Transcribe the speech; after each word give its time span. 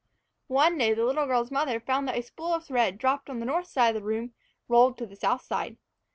One 0.47 0.79
day 0.79 0.95
the 0.95 1.05
little 1.05 1.27
girl's 1.27 1.51
mother 1.51 1.79
found 1.79 2.07
that 2.07 2.17
a 2.17 2.23
spool 2.23 2.55
of 2.55 2.65
thread 2.65 2.97
dropped 2.97 3.29
on 3.29 3.39
the 3.39 3.45
north 3.45 3.67
side 3.67 3.89
of 3.95 4.01
the 4.01 4.07
room 4.07 4.33
rolled 4.67 4.97
to 4.97 5.05
the 5.05 5.15
south 5.15 5.43
side. 5.43 5.77